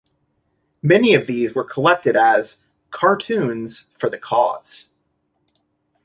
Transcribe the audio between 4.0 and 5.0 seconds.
the Cause".